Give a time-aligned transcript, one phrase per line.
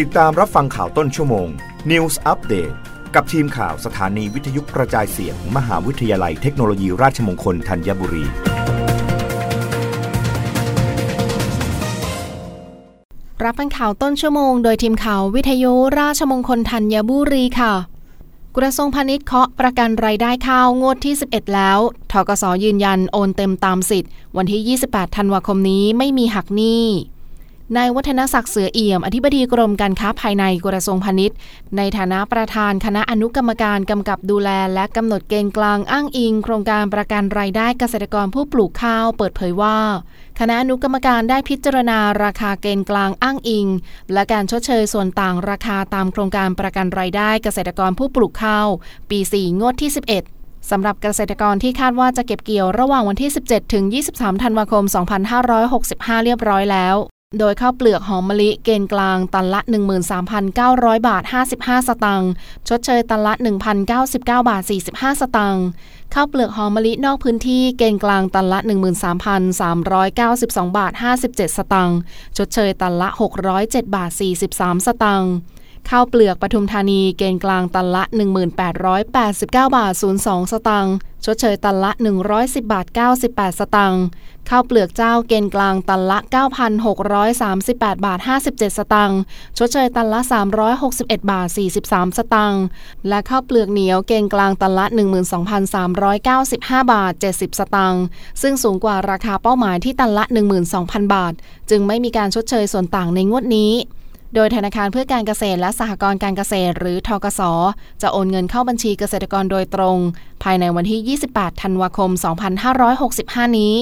[0.00, 1.48] ติดตามรับฟังข่าวต้นชั่วโมง
[1.90, 2.74] News Update
[3.14, 8.24] กับทีมข่าวสถานีวิทยุกระจายเสียงมมหาวิทยาลัยเทคโนโลยีราชมงคลธัญบุรี
[13.44, 17.74] รับฟังข่าวต้นชั่วโมง โดยทีมข่าววิทยุราชมงคลธัญบุรีค่ะ
[18.56, 21.78] กระทรวงพาณิชย์เคาะประกันรายได้ข้าวงวดที่ 11 แล้ว
[22.12, 26.84] ทกสยืนยันโอนเต็มตามสิทธิ์ วันที่ 28 ธันวาคมนี้ไม่มีหักหนี้
[27.76, 31.36] นายวัฒนศักดิ์เสือเอี่ยม อธิบดีกรมการค้าภายในกระทรวงพาณิชย์
[31.76, 39.78] ในฐานะประธานคณะอนุกรรมการกำกับดูแล และกำหนดเกณฑ์กลางอ้างอิง โครงการประกันรายได้เกษตรกรผู้ปลูกข้าว เปิดเผยว่า
[40.40, 43.66] คณะอนุกรรมการได้พิจารณาราคาเกณฑ์กลางอ้างอิง
[44.12, 48.68] และการชดเชยส่วนต่างราคาตามโครงการประกันรายได้เกษตรกรผู้ปลูกข้าว
[49.10, 49.90] ปี 4 งวดที่
[50.30, 53.84] 11สำหรับเกษตรกรที่คาดว่าจะเก็บเกี่ยวระหว่างวันที่ 17 ถึง
[54.14, 54.84] 23 ธันวาคม
[55.54, 56.96] 2565 เรียบร้อยแล้ว
[57.38, 59.60] โดยข้าวเปลือกหอมมะลิเกณฑ์กลางตันละ
[60.34, 61.22] 13,900 บาท
[61.54, 62.30] 55 สตางค์
[62.68, 63.32] ชดเชยตันละ
[63.82, 64.62] 1,099 บาท
[64.92, 65.64] 45 สตางค์
[66.14, 68.58] ข้าวเปลือกหอมมะลินอกพื้นที่เกณฑ์กลางตันละ
[69.72, 70.92] 13,392 บาท
[71.24, 71.98] 57 สตางค์
[72.36, 73.08] ชดเชยตันละ
[73.52, 74.10] 607 บาท
[74.48, 75.32] 43 สตางค์
[75.90, 78.02] ข้าวเปลือกปทุมธานีเกณฑ์กลางตันละ
[78.68, 80.94] 1889 บาท 02 สตางค์
[81.24, 81.90] ชดเชยตันละ
[82.32, 82.86] 110 บาท
[83.22, 84.02] 98 สตางค์
[84.50, 86.18] ข้าวเปลือกเจ้าเกณฑ์กลางตันละ
[86.86, 89.18] 9,638 บาท 57 สตางค์
[89.58, 90.20] ชดเชยตันละ
[90.76, 91.48] 361 บาท
[91.82, 92.62] 43 สตางค์
[93.08, 94.84] และข้าวเปลือกเหนียวเกณฑ์กลางตันละ
[95.68, 98.02] 12,395 บาท 70 สตางค์
[98.42, 100.24] ซึ่งสูงกว่าราคาเป้าหมายที่ตันละ
[100.68, 101.32] 12,000 บาท
[101.70, 103.72] จึงไม่มีการชดเชยส่วนต่างในงวดนี้
[104.34, 107.40] โดยธนาคารเพื่อการเกษตรและสหกรณ์การเกษตร หรือทกส
[108.02, 109.98] จะโอนเงินเข้าบัญชีเกษตรกรโดยตรง
[110.42, 112.10] ภายในวันที่ 28 ธันวาคม
[112.84, 113.74] 2565 นี้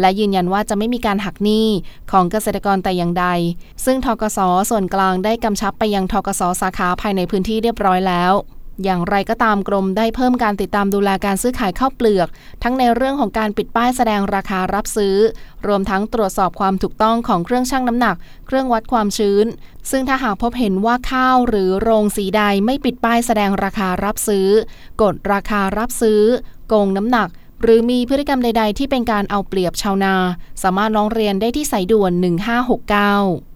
[0.00, 1.66] และยืนยันว่าจะไม่มีการหักหนี้
[2.12, 3.26] ของเกษตรกรแต่อย่างใด
[3.84, 4.38] ซึ่งทกส
[4.70, 8.34] ส่วนกลางได้กำชับไปยังทกส สาขาภายในพื้นที่เรียบร้อยแล้ว
[8.84, 12.28] อย่างไรก็ตามกรมได้เพิ่มการติดตามดูแลการซื้อขายข้าวเปลือก
[12.62, 15.16] ทั้งในเรื่องของการปิดป้ายแสดงราคารับซื้อ
[15.66, 18.16] รวมทั้งตรวจสอบความถูกต้องของเครื่องชั่งน้ำหนัก
[18.46, 19.46] เครื่องวัดความชื้น
[19.90, 24.48] ซึ่งถ้าหากพบเห็นว่าข้าวหรือโรงสีใดไม่ปิดป้ายแสดงราคารับซื้อ
[25.02, 26.20] กดราคารับซื้อ
[26.68, 27.28] โกงน้ำหนัก
[27.62, 30.14] หรือมีพฤติกรรมใด ๆ ที่เป็นการเอาเปรียบชาวนา
[30.62, 33.55] สามารถร้องเรียนได้ที่สายด่วน 1569